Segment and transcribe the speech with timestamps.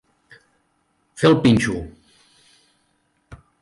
[1.23, 1.79] Fer el pinxo.